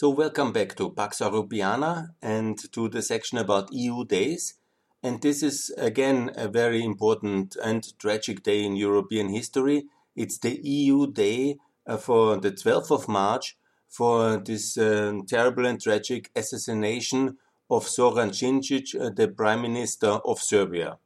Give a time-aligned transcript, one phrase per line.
[0.00, 4.54] So welcome back to Pax Europiana and to the section about EU days.
[5.02, 9.86] And this is again a very important and tragic day in European history.
[10.14, 13.56] It's the EU day uh, for the 12th of March
[13.88, 17.36] for this uh, terrible and tragic assassination
[17.68, 20.98] of Zoran Djindjic, uh, the Prime Minister of Serbia.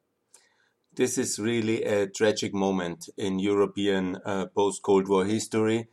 [0.95, 5.89] This is really a tragic moment in European uh, post Cold War history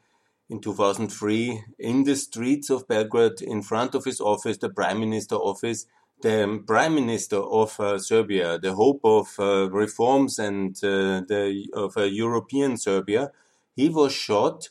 [0.50, 5.36] in 2003 in the streets of Belgrade in front of his office, the prime minister
[5.36, 5.86] office,
[6.22, 11.96] the prime minister of uh, Serbia, the hope of uh, reforms and uh, the of
[11.98, 13.32] a European Serbia,
[13.76, 14.70] he was shot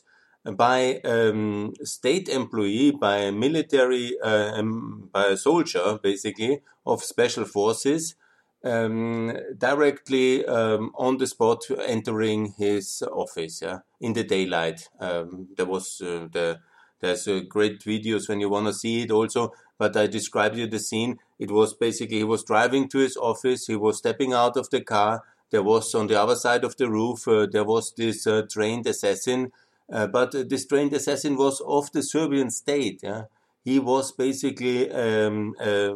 [0.55, 7.03] by a um, state employee, by a military, uh, um, by a soldier, basically of
[7.03, 8.15] special forces,
[8.63, 14.89] um, directly um, on the spot entering his office yeah, in the daylight.
[14.99, 16.59] Um, there was uh, the
[17.01, 20.67] there's uh, great videos when you want to see it also, but I described you
[20.67, 21.19] the scene.
[21.37, 23.67] It was basically he was driving to his office.
[23.67, 25.23] He was stepping out of the car.
[25.49, 28.85] There was on the other side of the roof uh, there was this uh, trained
[28.85, 29.51] assassin,
[29.91, 32.99] uh, but this trained assassin was of the Serbian state.
[33.01, 33.23] Yeah
[33.63, 35.95] he was basically um, uh,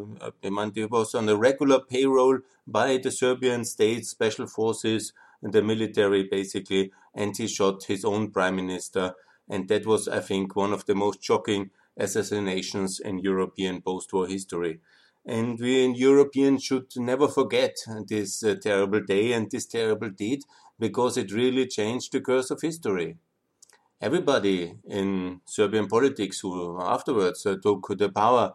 [0.73, 6.23] he was on a regular payroll by the Serbian state special forces and the military
[6.23, 9.14] basically, and he shot his own prime minister,
[9.50, 14.80] and that was, I think, one of the most shocking assassinations in European post-war history.
[15.25, 17.75] And we in Europeans should never forget
[18.08, 20.41] this uh, terrible day and this terrible deed
[20.80, 23.17] because it really changed the course of history
[24.04, 28.54] everybody in Serbian politics who afterwards uh, took the power,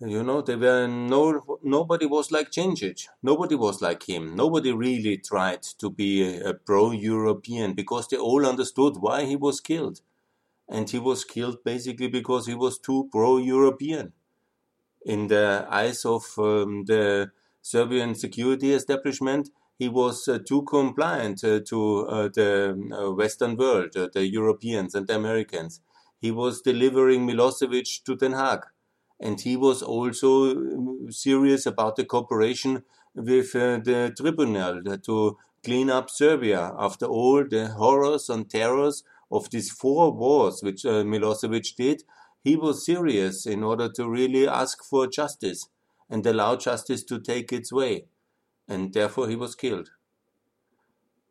[0.00, 3.08] you know, they were no nobody was like Djindjic.
[3.22, 4.36] Nobody was like him.
[4.36, 9.60] Nobody really tried to be a, a pro-European because they all understood why he was
[9.60, 10.00] killed,
[10.68, 14.12] and he was killed basically because he was too pro-European
[15.04, 21.58] in the eyes of um, the Serbian security establishment he was uh, too compliant uh,
[21.60, 25.80] to uh, the Western world, the Europeans and the Americans.
[26.20, 28.64] He was delivering Milosevic to Den Haag.
[29.18, 32.82] And he was also um, serious about the cooperation
[33.14, 39.02] with the tribunal to clean up Serbia after all the horrors and terrors
[39.32, 42.02] of these four wars which uh, Milosevic did,
[42.44, 45.68] he was serious in order to really ask for justice
[46.10, 48.04] and allow justice to take its way
[48.70, 49.90] and therefore he was killed.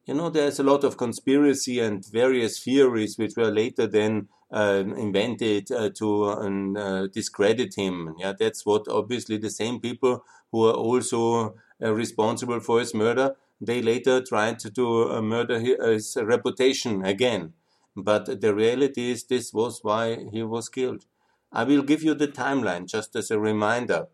[0.06, 4.84] You know, there's a lot of conspiracy and various theories which were later then uh,
[4.98, 8.16] invented uh, to um, uh, discredit him.
[8.18, 13.36] Yeah, that's what obviously the same people who are also uh, responsible for his murder.
[13.62, 17.54] They later tried to uh, murder his reputation again.
[17.96, 21.06] But the reality is, this was why he was killed.
[21.52, 24.08] I will give you the timeline just as a reminder.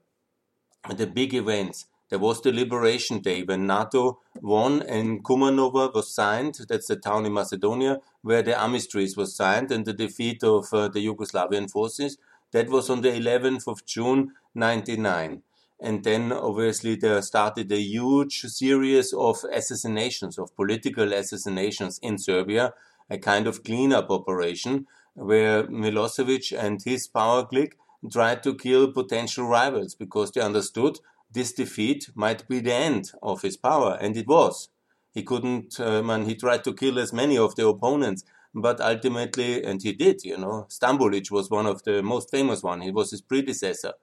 [0.90, 6.60] The big events there was the Liberation Day when NATO won and Kumanovo was signed.
[6.70, 10.88] That's the town in Macedonia where the armistice was signed and the defeat of uh,
[10.88, 12.18] the Yugoslavian forces.
[12.52, 15.42] That was on the 11th of June 99.
[15.82, 22.74] And then obviously there started a huge series of assassinations, of political assassinations in Serbia,
[23.10, 27.78] a kind of cleanup operation where Milosevic and his power clique
[28.12, 31.00] tried to kill potential rivals because they understood
[31.36, 34.70] this defeat might be the end of his power, and it was.
[35.14, 38.24] He couldn't, uh, man, he tried to kill as many of the opponents,
[38.54, 42.82] but ultimately, and he did, you know, Stambolic was one of the most famous one.
[42.82, 43.94] He was his predecessor.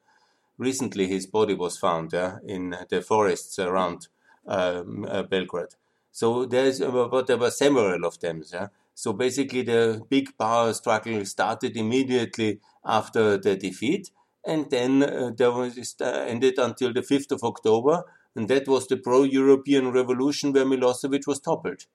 [0.59, 4.09] Recently, his body was found yeah, in the forests around
[4.47, 5.75] um, uh, Belgrade.
[6.11, 8.43] So there's, uh, but there were several of them.
[8.53, 8.69] Yeah?
[8.95, 14.11] So basically, the big power struggle started immediately after the defeat,
[14.45, 18.05] and then uh, there was uh, ended until the 5th of October,
[18.35, 21.87] and that was the pro-European revolution where Milosevic was toppled.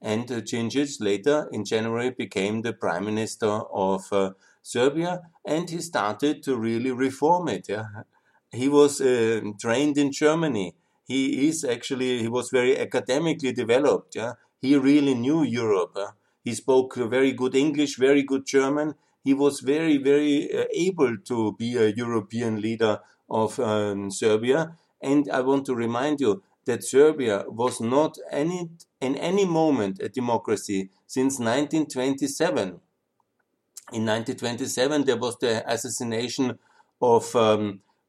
[0.00, 0.42] And uh,
[1.00, 6.92] later in January became the prime minister of uh, Serbia, and he started to really
[6.92, 7.68] reform it.
[7.68, 7.86] Yeah?
[8.52, 10.74] He was uh, trained in Germany.
[11.06, 14.16] He is actually he was very academically developed.
[14.16, 15.96] Yeah, he really knew Europe.
[16.42, 18.94] He spoke very good English, very good German,
[19.26, 24.76] he was very, very uh, able to be a European leader of um, Serbia.
[25.02, 28.70] And I want to remind you that Serbia was not any,
[29.00, 32.80] in any moment a democracy since 1927.
[33.92, 36.56] In 1927, there was the assassination of
[37.00, 37.34] of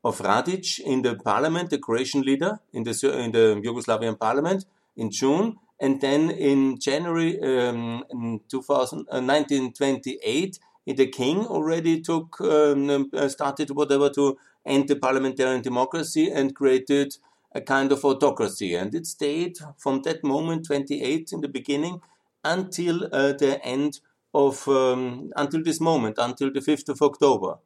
[0.04, 2.92] of Radic in the parliament, the Croatian leader in the
[3.24, 4.66] in the Yugoslavian parliament
[4.96, 10.60] in June, and then in January um, in 2000, uh, 1928
[10.96, 17.18] the king already took um, uh, started whatever to end the parliamentarian democracy and created
[17.54, 22.02] a kind of autocracy, and it stayed from that moment 28 in the beginning
[22.44, 24.00] until uh, the end
[24.34, 27.58] of um, until this moment, until the 5th of October.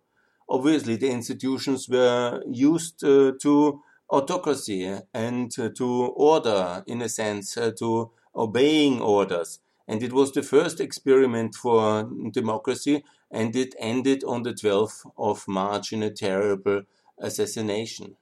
[0.50, 7.58] Obviously, the institutions were used uh, to autocracy and uh, to order, in a sense,
[7.58, 9.60] uh, to obeying orders.
[9.92, 15.46] And it was the first experiment for democracy, and it ended on the 12th of
[15.50, 16.84] March in a terrible
[17.20, 18.16] assassination.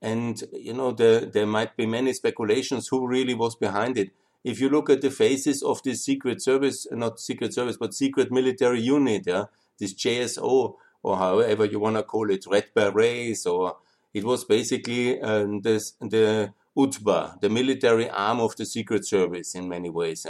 [0.00, 4.10] And you know, there there might be many speculations who really was behind it.
[4.44, 8.30] If you look at the faces of this secret service, not secret service, but secret
[8.30, 9.46] military unit, yeah,
[9.80, 13.76] this JSO or however you want to call it, Red Berets, or
[14.14, 19.68] it was basically um, this, the UDBA, the military arm of the secret service in
[19.68, 20.26] many ways.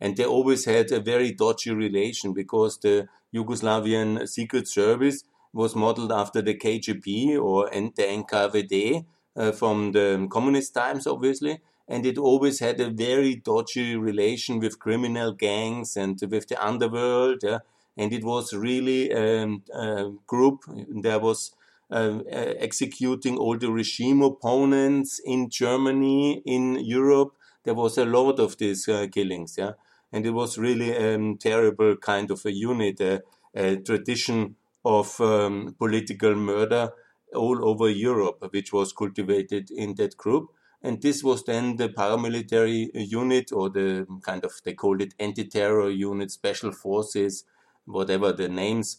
[0.00, 6.12] And they always had a very dodgy relation because the Yugoslavian secret service was modeled
[6.12, 9.04] after the KGB or the NKVD
[9.36, 11.60] uh, from the communist times, obviously.
[11.86, 17.40] And it always had a very dodgy relation with criminal gangs and with the underworld.
[17.42, 17.58] Yeah?
[17.96, 20.64] And it was really um, a group.
[21.02, 21.52] that was
[21.90, 27.34] uh, executing all the regime opponents in Germany, in Europe.
[27.64, 29.72] There was a lot of these uh, killings, yeah,
[30.14, 33.20] and it was really a um, terrible kind of a unit, a,
[33.52, 36.92] a tradition of um, political murder
[37.34, 40.50] all over Europe, which was cultivated in that group.
[40.80, 45.48] And this was then the paramilitary unit, or the kind of, they called it anti
[45.48, 47.44] terror unit, special forces,
[47.84, 48.98] whatever the names.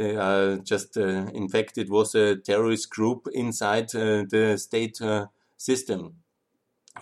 [0.00, 5.26] Uh, just, uh, in fact, it was a terrorist group inside uh, the state uh,
[5.58, 6.14] system.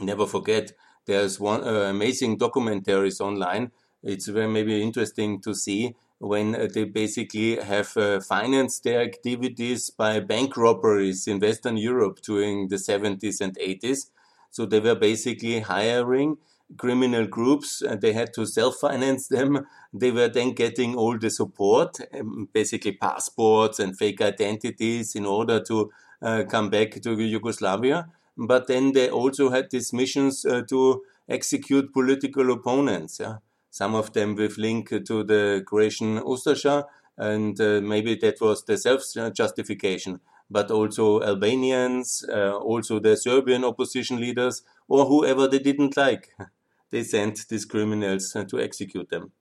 [0.01, 0.73] Never forget,
[1.07, 3.71] there's one uh, amazing documentaries online.
[4.03, 9.91] It's very maybe interesting to see when uh, they basically have uh, financed their activities
[9.91, 14.11] by bank robberies in Western Europe during the 70s and 80s.
[14.51, 16.37] So they were basically hiring
[16.77, 19.67] criminal groups and they had to self-finance them.
[19.93, 25.61] They were then getting all the support, um, basically passports and fake identities in order
[25.65, 25.91] to
[26.23, 28.09] uh, come back to Yugoslavia.
[28.37, 33.19] But then they also had these missions uh, to execute political opponents.
[33.21, 33.37] Yeah?
[33.73, 36.85] some of them with link to the Croatian Ustasha,
[37.17, 40.21] and uh, maybe that was the self-justification.
[40.51, 46.29] But also Albanians, uh, also the Serbian opposition leaders, or whoever they didn't like,
[46.91, 49.33] they sent these criminals uh, to execute them.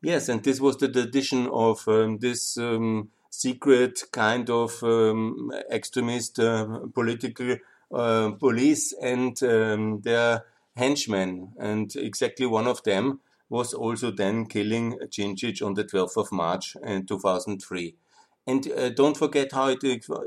[0.00, 6.38] Yes, and this was the tradition of um, this um, secret kind of um, extremist
[6.38, 7.56] uh, political
[7.92, 10.44] uh, police and um, their
[10.76, 11.52] henchmen.
[11.58, 16.76] And exactly one of them was also then killing Djindjic on the 12th of March
[16.82, 17.94] in 2003.
[18.46, 19.78] And uh, don't forget how it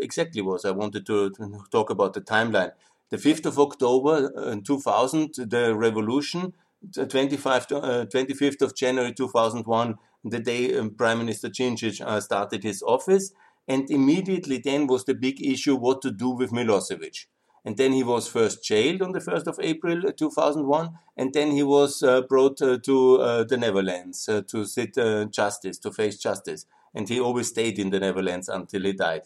[0.01, 0.65] exactly was.
[0.65, 1.31] I wanted to
[1.71, 2.71] talk about the timeline.
[3.09, 9.95] The 5th of October uh, 2000, the revolution, the 25, uh, 25th of January 2001,
[10.25, 13.31] the day um, Prime Minister Djindjic uh, started his office.
[13.67, 17.25] And immediately then was the big issue what to do with Milosevic.
[17.65, 21.63] And then he was first jailed on the 1st of April 2001, and then he
[21.63, 26.17] was uh, brought uh, to uh, the Netherlands uh, to sit uh, justice, to face
[26.17, 26.65] justice.
[26.94, 29.23] And he always stayed in the Netherlands until he died.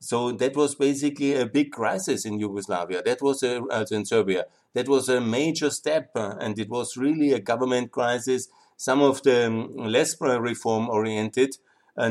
[0.00, 3.02] So that was basically a big crisis in Yugoslavia.
[3.02, 4.46] That was a, in Serbia.
[4.74, 8.48] That was a major step, uh, and it was really a government crisis.
[8.76, 11.58] Some of the um, less reform-oriented,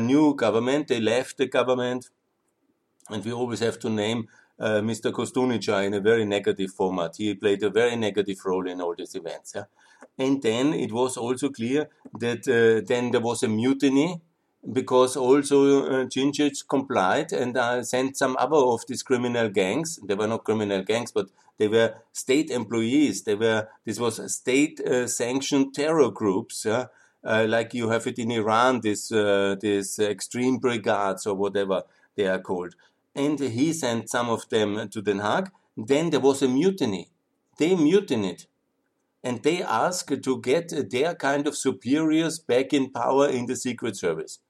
[0.00, 2.08] new government, they left the government,
[3.10, 5.12] and we always have to name uh, Mr.
[5.12, 7.16] Kostunica in a very negative format.
[7.16, 9.52] He played a very negative role in all these events.
[9.54, 9.64] Yeah?
[10.18, 11.88] And then it was also clear
[12.20, 14.20] that uh, then there was a mutiny
[14.72, 16.06] because also uh,
[16.68, 19.98] complied and uh, sent some other of these criminal gangs.
[20.06, 21.26] They were not criminal gangs, but
[21.58, 23.24] they were state employees.
[23.24, 26.64] They were this was state uh, sanctioned terror groups.
[26.64, 26.86] Yeah?
[27.22, 31.82] Uh, like you have it in Iran, this uh, this extreme brigades or whatever
[32.16, 32.74] they are called
[33.14, 35.50] and he sent some of them to Den Haag.
[35.76, 37.10] Then there was a mutiny.
[37.58, 38.46] They mutinied.
[39.22, 43.96] And they asked to get their kind of superiors back in power in the Secret
[43.96, 44.40] Service.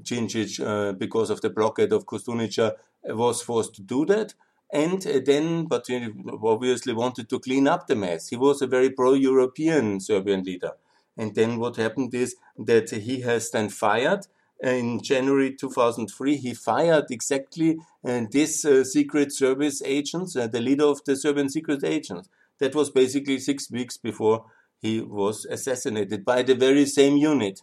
[0.00, 4.34] Djindjic, uh, because of the blockade of Kostunica, was forced to do that.
[4.72, 6.08] And then, but he
[6.42, 8.28] obviously wanted to clean up the mess.
[8.28, 10.72] He was a very pro-European Serbian leader.
[11.16, 14.26] And then what happened is that he has then fired
[14.62, 20.84] in January 2003, he fired exactly uh, this uh, secret service agents, uh, the leader
[20.84, 22.28] of the Serbian secret agents.
[22.60, 24.44] That was basically six weeks before
[24.80, 27.60] he was assassinated by the very same unit.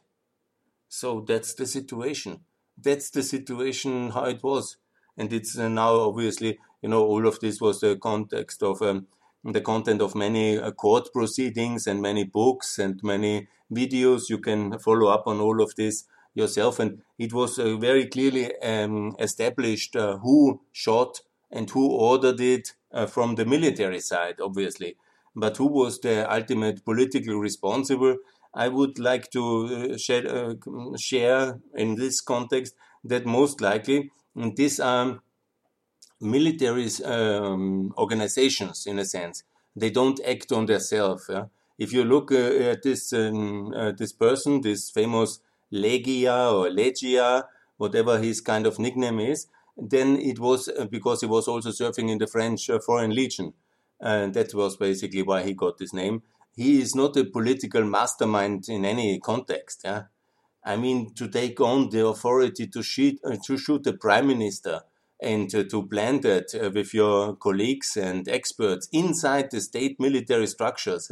[0.90, 2.42] So that's the situation.
[2.78, 4.78] That's the situation how it was.
[5.18, 9.08] And it's now obviously, you know, all of this was the context of um,
[9.44, 14.30] the content of many uh, court proceedings and many books and many videos.
[14.30, 16.06] You can follow up on all of this
[16.40, 16.80] yourself.
[16.80, 22.74] And it was uh, very clearly um, established uh, who shot and who ordered it
[22.92, 24.96] uh, from the military side, obviously.
[25.36, 28.18] But who was the ultimate politically responsible?
[28.54, 30.54] I would like to share, uh,
[30.98, 35.22] share in this context that most likely these are
[36.22, 39.44] military um, organizations in a sense.
[39.76, 41.26] They don't act on themselves.
[41.30, 41.46] Yeah?
[41.78, 45.40] If you look uh, at this um, uh, this person, this famous
[45.72, 47.44] Legija or Legija,
[47.78, 49.48] whatever his kind of nickname is,
[49.78, 53.54] then it was uh, because he was also serving in the French uh, Foreign Legion.
[54.00, 56.24] And that was basically why he got this name.
[56.56, 59.82] He is not a political mastermind in any context.
[59.84, 60.04] Yeah?
[60.64, 64.82] I mean, to take on the authority to shoot, uh, to shoot the prime minister
[65.22, 70.48] and uh, to plan that uh, with your colleagues and experts inside the state military
[70.48, 71.12] structures,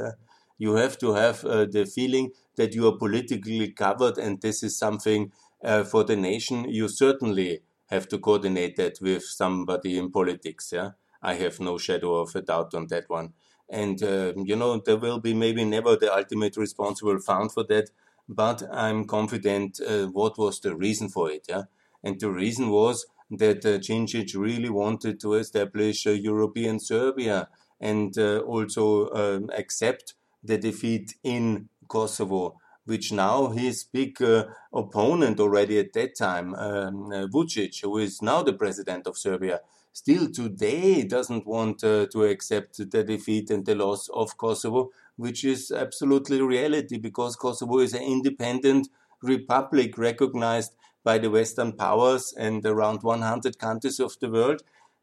[0.57, 4.77] you have to have uh, the feeling that you are politically covered and this is
[4.77, 5.31] something
[5.63, 6.65] uh, for the nation.
[6.69, 10.71] You certainly have to coordinate that with somebody in politics.
[10.73, 13.33] Yeah, I have no shadow of a doubt on that one.
[13.69, 17.89] And uh, you know there will be maybe never the ultimate responsible found for that,
[18.29, 19.79] but I'm confident.
[19.85, 21.45] Uh, what was the reason for it?
[21.49, 21.63] Yeah,
[22.03, 27.49] and the reason was that uh, Djindjic really wanted to establish a European Serbia
[27.79, 30.13] and uh, also um, accept
[30.44, 37.12] the defeat in Kosovo which now his big uh, opponent already at that time, um,
[37.12, 39.60] uh, Vucic, who is now the president of Serbia,
[39.91, 45.44] still today doesn't want uh, to accept the defeat and the loss of Kosovo, which
[45.44, 48.88] is absolutely reality because Kosovo is an independent
[49.22, 54.62] republic recognized by the Western powers and around 100 countries of the world.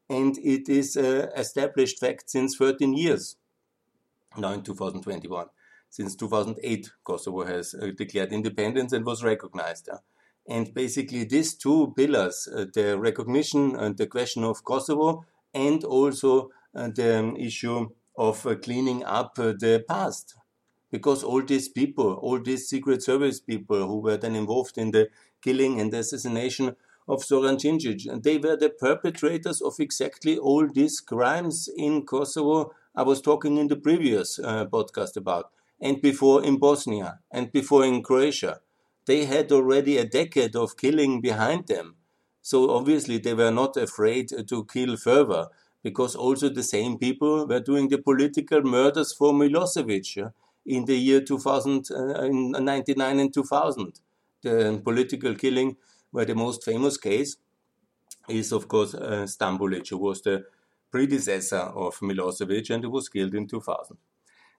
[0.09, 3.37] And it is an established fact since 13 years,
[4.37, 5.47] now in 2021
[5.95, 9.89] since 2008, Kosovo has uh, declared independence and was recognized.
[10.49, 15.25] And basically, these two pillars, uh, the recognition and the question of Kosovo,
[15.55, 20.35] and also uh, the issue of cleaning up the past.
[20.91, 25.11] Because all these people, all these Secret Service people who were then involved in the
[25.43, 26.75] killing and the assassination
[27.07, 33.03] of Zoran Djindjic, they were the perpetrators of exactly all these crimes in Kosovo I
[33.03, 38.03] was talking in the previous uh, podcast about and before in Bosnia and before in
[38.03, 38.61] Croatia.
[39.07, 41.97] They had already a decade of killing behind them.
[42.41, 45.49] So obviously they were not afraid to kill further
[45.83, 50.33] because also the same people were doing the political murders for Milosevic
[50.65, 54.01] in the year 2000, uh, in 99 and 2000.
[54.43, 55.77] The political killing
[56.11, 57.37] where the most famous case
[58.29, 60.45] is of course uh, Stambolic, who was the
[60.95, 63.97] predecessor of Milosevic and who was killed in 2000.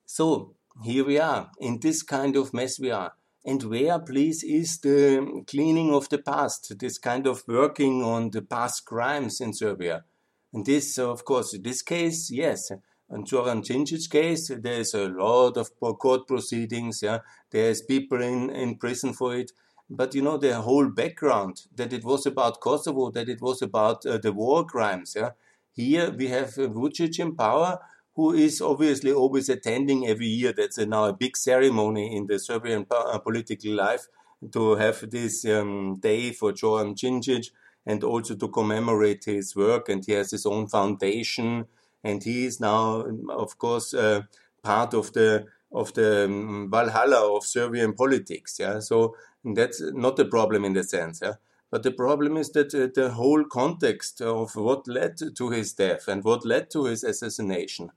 [0.04, 3.12] So here we are in this kind of mess we are.
[3.46, 8.42] And where, please, is the cleaning of the past, this kind of working on the
[8.42, 10.04] past crimes in Serbia?
[10.52, 12.70] And this, of course, this case, yes.
[13.08, 17.20] In Zoran Djindjic's case, there's a lot of court proceedings, yeah.
[17.50, 19.52] There's people in, in prison for it.
[19.88, 24.04] But you know, the whole background, that it was about Kosovo, that it was about
[24.04, 25.30] uh, the war crimes, yeah.
[25.76, 27.78] Here we have uh, Vucic in power,
[28.14, 30.54] who is obviously always attending every year.
[30.56, 34.06] That's a, now a big ceremony in the Serbian uh, political life
[34.52, 37.50] to have this um, day for Zoran Djindjic
[37.84, 39.90] and also to commemorate his work.
[39.90, 41.66] And he has his own foundation,
[42.02, 44.22] and he is now, of course, uh,
[44.62, 48.56] part of the of the um, Valhalla of Serbian politics.
[48.58, 49.14] Yeah, so
[49.44, 51.20] that's not a problem in the sense.
[51.22, 51.34] Yeah.
[51.70, 56.08] But the problem is that uh, the whole context of what led to his death
[56.08, 57.90] and what led to his assassination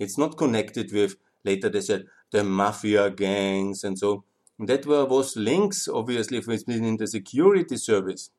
[0.00, 4.24] it's not connected with, later they said, the mafia gangs and so.
[4.58, 8.30] That were, was links, obviously, within the security service,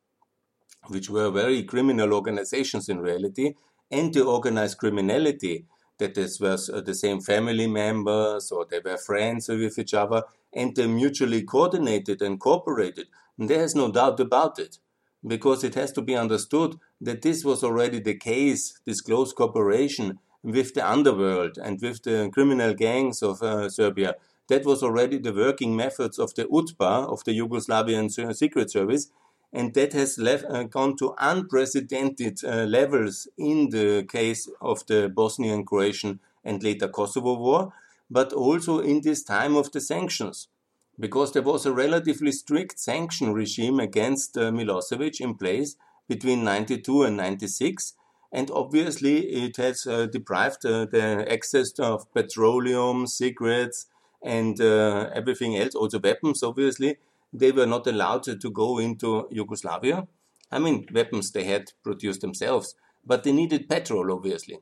[0.88, 3.56] which were very criminal organizations in reality,
[3.90, 5.66] and the organized criminality,
[5.98, 10.24] that this was uh, the same family members or they were friends with each other,
[10.54, 13.08] and they mutually coordinated and cooperated.
[13.44, 14.78] There is no doubt about it,
[15.26, 20.20] because it has to be understood that this was already the case, this close cooperation
[20.44, 24.14] with the underworld and with the criminal gangs of uh, Serbia.
[24.48, 29.10] That was already the working methods of the UDBA, of the Yugoslavian Secret Service,
[29.52, 35.10] and that has left, uh, gone to unprecedented uh, levels in the case of the
[35.10, 37.74] Bosnian, Croatian, and later Kosovo war,
[38.08, 40.48] but also in this time of the sanctions.
[41.00, 45.76] Because there was a relatively strict sanction regime against uh, Milosevic in place
[46.08, 47.94] between 92 and 96.
[48.32, 53.88] And obviously, it has uh, deprived uh, the access of petroleum, cigarettes,
[54.24, 56.98] and uh, everything else, also weapons, obviously.
[57.34, 60.08] They were not allowed to, to go into Yugoslavia.
[60.52, 64.60] I mean, weapons they had produced themselves, but they needed petrol, obviously.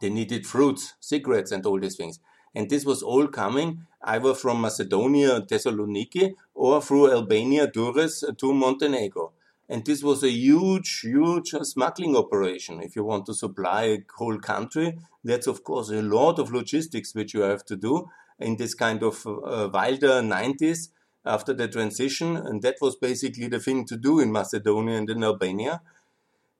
[0.00, 2.20] They needed fruits, cigarettes, and all these things.
[2.54, 8.52] And this was all coming either from Macedonia, Thessaloniki, or through Albania, Durrës, uh, to
[8.52, 9.32] Montenegro.
[9.68, 12.80] And this was a huge, huge uh, smuggling operation.
[12.80, 17.14] If you want to supply a whole country, that's of course a lot of logistics
[17.14, 20.88] which you have to do in this kind of uh, uh wilder 90s
[21.26, 22.36] after the transition.
[22.36, 25.82] And that was basically the thing to do in Macedonia and in Albania.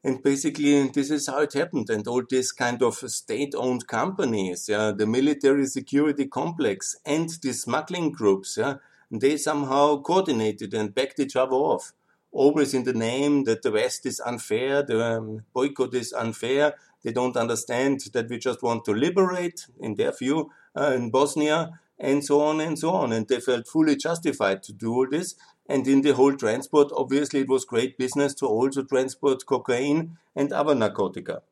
[0.04, 1.90] And basically, this is how it happened.
[1.90, 7.52] And all these kind of state owned companies, yeah, the military security complex and the
[7.52, 8.74] smuggling groups, yeah,
[9.10, 11.92] they somehow coordinated and backed each other off.
[12.30, 16.74] Always in the name that the West is unfair, the um, boycott is unfair.
[17.02, 21.80] They don't understand that we just want to liberate, in their view, uh, in Bosnia,
[21.98, 23.12] and so on and so on.
[23.12, 25.34] And they felt fully justified to do all this.
[25.68, 30.52] And in the whole transport, obviously, it was great business to also transport cocaine and
[30.52, 31.42] other narcotica.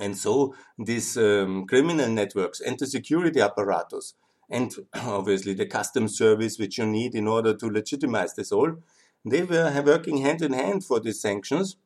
[0.00, 4.14] And so these um, criminal networks and the security apparatus,
[4.48, 8.76] and obviously the customs service, which you need in order to legitimize this all,
[9.24, 11.76] they were working hand in hand for these sanctions.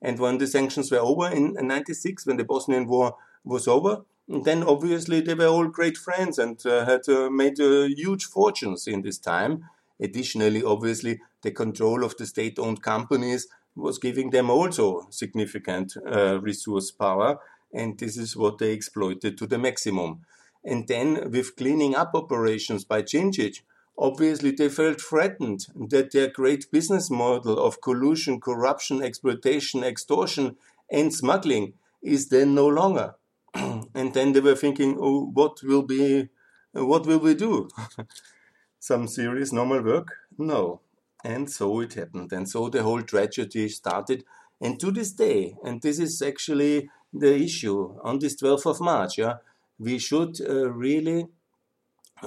[0.00, 4.62] And when the sanctions were over in 96, when the Bosnian War was over, then
[4.62, 9.02] obviously they were all great friends and uh, had uh, made uh, huge fortunes in
[9.02, 9.64] this time.
[10.00, 16.40] Additionally, obviously, the control of the state owned companies was giving them also significant uh,
[16.40, 17.38] resource power,
[17.72, 20.20] and this is what they exploited to the maximum.
[20.64, 23.60] And then, with cleaning up operations by Djindjic,
[23.96, 30.56] obviously they felt threatened that their great business model of collusion, corruption, exploitation, extortion,
[30.90, 33.14] and smuggling is then no longer.
[33.54, 36.28] and then they were thinking, oh, what will be,
[36.72, 37.68] what will we do?
[38.78, 40.16] some serious normal work?
[40.36, 40.80] No.
[41.24, 42.32] And so it happened.
[42.32, 44.24] And so the whole tragedy started.
[44.60, 49.18] And to this day, and this is actually the issue on this 12th of March,
[49.18, 49.36] yeah,
[49.78, 51.26] we should uh, really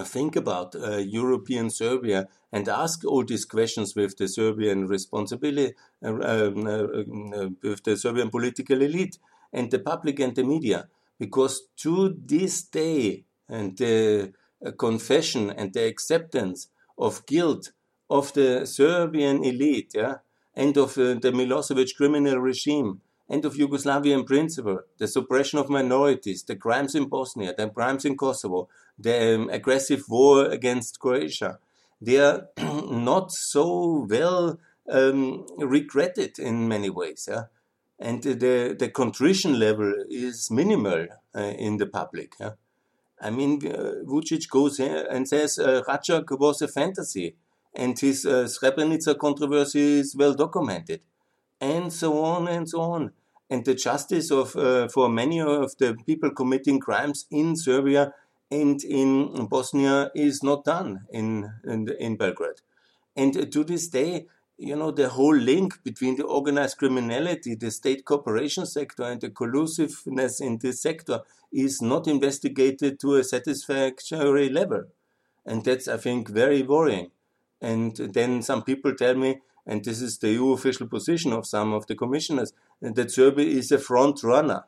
[0.03, 6.09] think about uh, European Serbia and ask all these questions with the Serbian responsibility, uh,
[6.09, 9.17] um, uh, uh, with the Serbian political elite
[9.53, 10.87] and the public and the media.
[11.19, 14.33] Because to this day, and the
[14.77, 17.71] confession and the acceptance of guilt
[18.09, 20.15] of the Serbian elite, yeah,
[20.53, 26.43] and of uh, the Milosevic criminal regime, and of Yugoslavian principle, the suppression of minorities,
[26.43, 28.67] the crimes in Bosnia, the crimes in Kosovo,
[28.99, 31.57] the um, aggressive war against Croatia,
[32.01, 37.29] they are not so well um, regretted in many ways.
[37.31, 37.43] Yeah?
[37.97, 42.33] And the, the contrition level is minimal uh, in the public.
[42.39, 42.51] Yeah?
[43.21, 45.83] I mean, uh, Vucic goes and says uh,
[46.39, 47.35] was a fantasy
[47.73, 51.01] and his uh, Srebrenica controversy is well documented,
[51.59, 53.11] and so on and so on.
[53.49, 58.13] And the justice of uh, for many of the people committing crimes in Serbia
[58.49, 62.61] and in Bosnia is not done in in, in Belgrade.
[63.15, 64.27] And to this day,
[64.61, 69.31] you know, the whole link between the organized criminality, the state cooperation sector, and the
[69.31, 71.21] collusiveness in this sector
[71.51, 74.83] is not investigated to a satisfactory level.
[75.47, 77.09] And that's, I think, very worrying.
[77.59, 81.73] And then some people tell me, and this is the EU official position of some
[81.73, 84.65] of the commissioners, that Serbia is a front runner.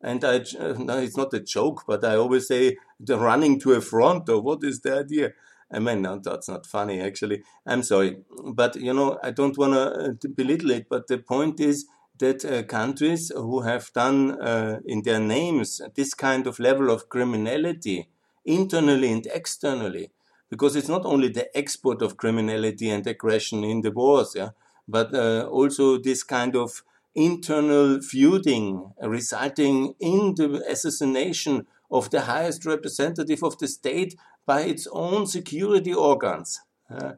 [0.00, 3.80] And I, no, it's not a joke, but I always say the running to a
[3.80, 5.34] front, or what is the idea?
[5.70, 7.42] I mean, no, that's not funny, actually.
[7.66, 8.18] I'm sorry.
[8.54, 11.86] But, you know, I don't want to uh, belittle it, but the point is
[12.18, 17.08] that uh, countries who have done uh, in their names this kind of level of
[17.08, 18.08] criminality,
[18.44, 20.10] internally and externally,
[20.48, 24.50] because it's not only the export of criminality and aggression in the wars, yeah,
[24.86, 26.82] but uh, also this kind of
[27.14, 34.14] internal feuding resulting in the assassination of the highest representative of the state
[34.46, 36.60] by its own security organs.
[36.88, 37.12] Uh,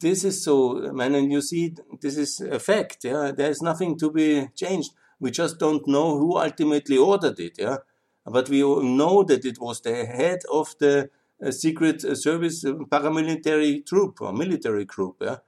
[0.00, 3.04] this is so, man, and you see, this is a fact.
[3.04, 4.92] Yeah, there's nothing to be changed.
[5.18, 7.56] We just don't know who ultimately ordered it.
[7.58, 7.78] Yeah,
[8.24, 11.10] but we know that it was the head of the
[11.44, 15.16] uh, secret uh, service uh, paramilitary troop or military group.
[15.20, 15.38] Yeah,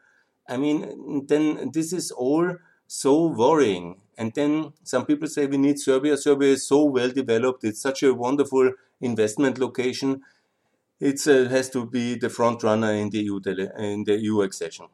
[0.49, 2.57] I mean, then this is all
[2.89, 4.01] so worrying.
[4.19, 6.17] And then some people say we need Serbia.
[6.17, 7.63] Serbia is so well developed.
[7.65, 10.23] It's such a wonderful investment location
[11.01, 13.41] it uh, has to be the front runner in the EU
[13.79, 14.87] in the EU accession.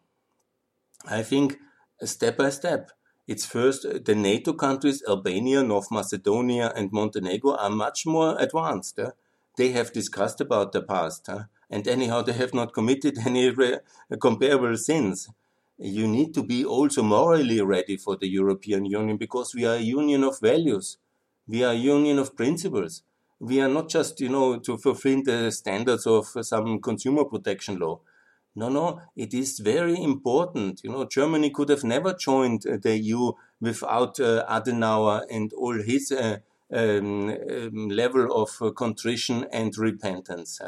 [1.05, 1.59] I think
[2.01, 2.92] uh, step by step.
[3.27, 9.01] It's first uh, the NATO countries, Albania, North Macedonia, and Montenegro are much more advanced.
[9.57, 11.29] They have discussed about the past,
[11.69, 13.79] and anyhow they have not committed any uh,
[14.21, 15.29] comparable sins.
[15.79, 19.81] You need to be also morally ready for the European Union because we are a
[19.81, 20.99] union of values.
[21.49, 23.03] We are a union of principles
[23.40, 28.01] we are not just, you know, to fulfill the standards of some consumer protection law.
[28.55, 30.81] No, no, it is very important.
[30.83, 36.11] You know, Germany could have never joined the EU without uh, Adenauer and all his
[36.11, 36.38] uh,
[36.72, 40.61] um, um, level of uh, contrition and repentance.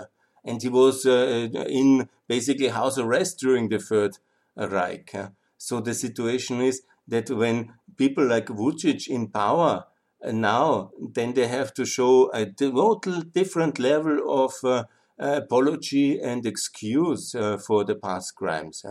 [0.45, 4.19] and he was uh, in basically house arrest during the Third
[4.57, 5.15] Reich.
[5.57, 9.87] So the situation is that when people like Vucic in power
[10.25, 14.85] now, then they have to show a total different level of uh,
[15.19, 18.85] apology and excuse uh, for the past crimes.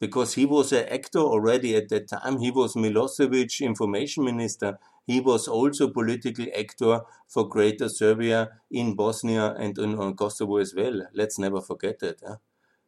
[0.00, 2.38] Because he was an actor already at that time.
[2.38, 4.78] He was Milosevic information minister.
[5.06, 11.06] He was also political actor for Greater Serbia in Bosnia and in Kosovo as well.
[11.14, 12.38] Let's never forget that.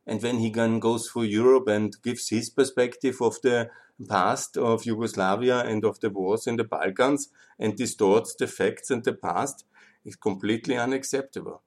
[0.06, 3.70] And when he then goes through Europe and gives his perspective of the
[4.08, 9.04] past of Yugoslavia and of the wars in the Balkans and distorts the facts and
[9.04, 9.64] the past
[10.04, 11.62] is completely unacceptable.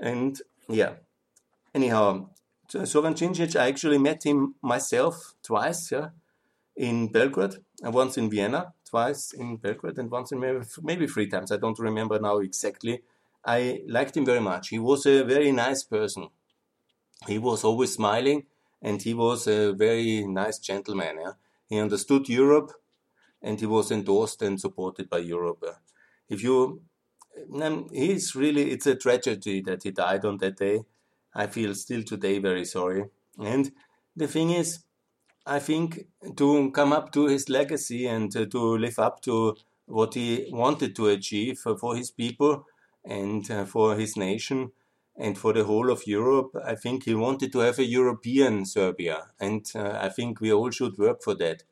[0.00, 0.94] And yeah,
[1.74, 2.30] anyhow,
[2.70, 6.10] Zoran Djindjic, I actually met him myself twice, yeah,
[6.76, 11.28] in Belgrade, and once in Vienna, twice in Belgrade, and once in maybe, maybe three
[11.28, 11.52] times.
[11.52, 13.02] I don't remember now exactly.
[13.44, 14.68] I liked him very much.
[14.68, 16.28] He was a very nice person.
[17.26, 18.46] He was always smiling
[18.80, 21.18] and he was a very nice gentleman.
[21.20, 21.32] Yeah?
[21.68, 22.72] He understood Europe,
[23.40, 25.64] and he was endorsed and supported by Europe.
[26.28, 26.82] If you,
[27.60, 30.84] um, he's really, it's a tragedy that he died on that day.
[31.34, 33.06] I feel still today very sorry.
[33.38, 33.72] And
[34.14, 34.84] the thing is,
[35.46, 36.06] I think
[36.36, 39.56] to come up to his legacy and to live up to
[39.86, 42.66] what he wanted to achieve for his people
[43.04, 44.70] and uh, for his nation,
[45.16, 49.28] and for the whole of Europe, I think he wanted to have a European Serbia,
[49.38, 51.64] and uh, I think we all should work for that.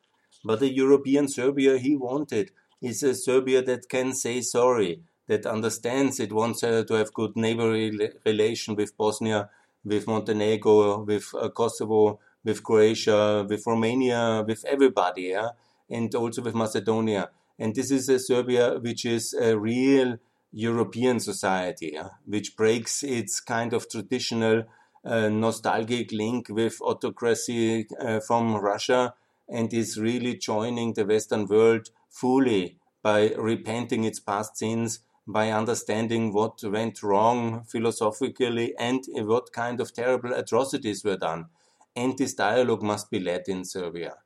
[0.44, 2.50] But the European Serbia he wanted
[2.80, 7.36] is a Serbia that can say sorry, that understands it wants uh, to have good
[7.36, 9.48] neighborly relation with Bosnia,
[9.84, 15.50] with Montenegro, with uh, Kosovo, with Croatia, with Romania, with everybody, yeah?
[15.88, 17.30] and also with Macedonia.
[17.58, 20.18] And this is a Serbia which is a real
[20.52, 24.64] European society, which breaks its kind of traditional
[25.04, 29.14] uh, nostalgic link with autocracy uh, from Russia
[29.48, 36.32] and is really joining the Western world fully by repenting its past sins, by understanding
[36.32, 41.46] what went wrong philosophically and what kind of terrible atrocities were done.
[41.96, 44.16] And this dialogue must be led in Serbia.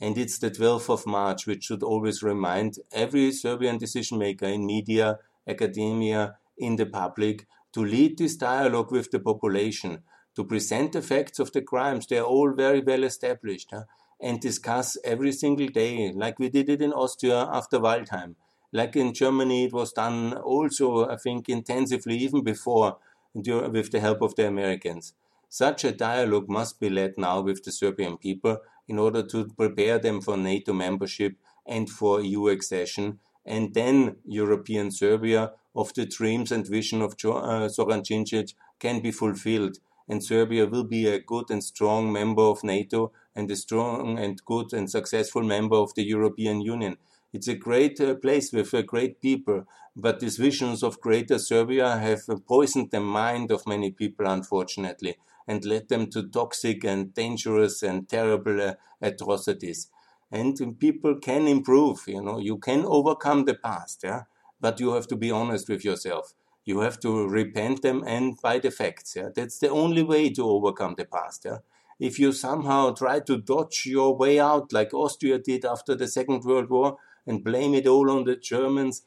[0.00, 4.64] And it's the 12th of March, which should always remind every Serbian decision maker in
[4.64, 5.18] media
[5.50, 10.02] academia, in the public, to lead this dialogue with the population,
[10.36, 12.06] to present the facts of the crimes.
[12.06, 13.70] They are all very well established.
[13.72, 13.84] Huh?
[14.22, 18.34] And discuss every single day, like we did it in Austria after Waldheim.
[18.70, 22.98] Like in Germany, it was done also, I think, intensively, even before,
[23.34, 25.14] with the help of the Americans.
[25.48, 29.98] Such a dialogue must be led now with the Serbian people in order to prepare
[29.98, 31.36] them for NATO membership
[31.66, 37.68] and for EU accession and then European Serbia of the dreams and vision of uh,
[37.68, 39.78] Zoran Djindjic can be fulfilled.
[40.08, 44.44] And Serbia will be a good and strong member of NATO and a strong and
[44.44, 46.96] good and successful member of the European Union.
[47.32, 51.96] It's a great uh, place with uh, great people, but these visions of greater Serbia
[51.98, 57.84] have poisoned the mind of many people, unfortunately, and led them to toxic and dangerous
[57.84, 59.88] and terrible uh, atrocities
[60.30, 62.38] and people can improve you know.
[62.38, 64.22] You can overcome the past yeah?
[64.60, 66.34] But you have to be honest with yourself.
[66.64, 69.28] You have to repent them and by the facts yeah?
[69.34, 71.58] That's the only way to overcome the past yeah?
[71.98, 76.44] If you somehow try to dodge your way out like austria did after the second
[76.44, 79.02] world war and blame it all on the germans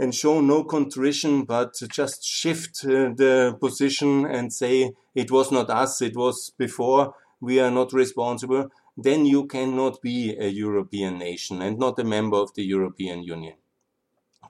[0.00, 5.68] and show no contrition but just shift uh, the position and say it was not
[5.68, 7.14] us it was before.
[7.42, 8.70] We are not responsible
[9.04, 13.56] then you cannot be a European nation and not a member of the European Union.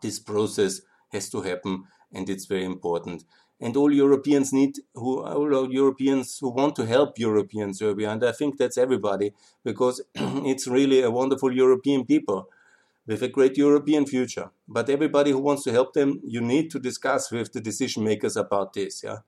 [0.03, 0.81] This process
[1.13, 3.25] has to happen and it's very important.
[3.61, 8.33] And all Europeans need, who, all Europeans who want to help European Serbia, and I
[8.33, 12.49] think that's everybody, because it's really a wonderful European people
[13.07, 14.51] with a great European future.
[14.67, 18.37] But everybody who wants to help them, you need to discuss with the decision makers
[18.37, 19.03] about this.
[19.03, 19.19] Yeah,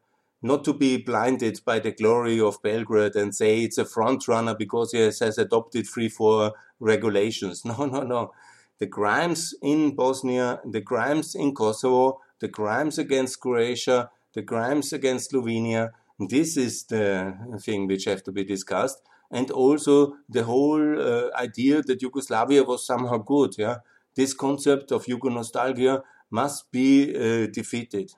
[0.42, 4.54] not to be blinded by the glory of Belgrade and say it's a front runner
[4.54, 7.64] because has, has adopted three, four regulations.
[7.72, 8.32] No, no, no.
[8.78, 15.30] The crimes in Bosnia, the crimes in Kosovo, the crimes against Croatia, the crimes against
[15.30, 19.02] Slovenia, this is the thing which have to be discussed.
[19.30, 23.54] And also the whole uh, idea that Yugoslavia was somehow good.
[23.56, 23.76] Yeah,
[24.14, 28.12] this concept of Yugo nostalgia must be uh, defeated.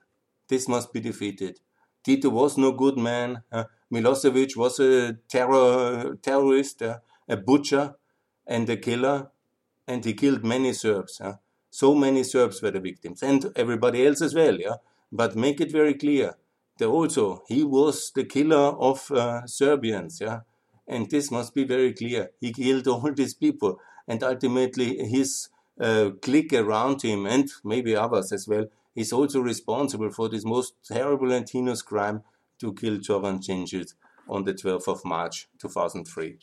[0.48, 1.60] This must be defeated.
[2.04, 3.42] Tito was no good man.
[3.50, 7.94] Uh, Milosevic was a terror terrorist, uh, a butcher,
[8.46, 9.30] and a killer,
[9.88, 11.20] and he killed many Serbs.
[11.20, 11.36] Uh.
[11.70, 14.56] So many Serbs were the victims, and everybody else as well.
[14.60, 14.76] Yeah,
[15.10, 16.36] but make it very clear
[16.78, 20.20] that also he was the killer of uh, Serbians.
[20.20, 20.40] Yeah,
[20.86, 22.30] and this must be very clear.
[22.40, 25.48] He killed all these people, and ultimately his
[25.80, 30.74] uh, clique around him, and maybe others as well, is also responsible for this most
[30.84, 32.22] terrible and heinous crime
[32.58, 33.94] to kill Jovan Djindjic
[34.28, 36.38] on the 12th of March 2003.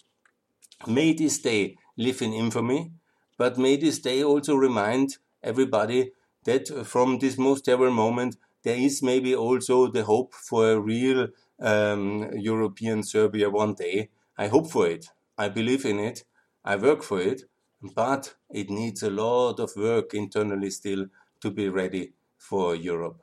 [0.88, 2.92] May this day live in infamy,
[3.38, 6.12] but may this day also remind everybody
[6.44, 11.30] that from this most terrible moment there is maybe also the hope for a real
[11.60, 14.10] um, European Serbia one day.
[14.38, 15.08] I hope for it.
[15.38, 16.24] I believe in it.
[16.64, 17.44] I work for it.
[17.82, 21.08] But it needs a lot of work internally still
[21.42, 23.22] to be ready for Europe.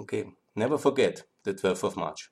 [0.00, 0.24] Okay,
[0.54, 2.30] never forget the 12th of March.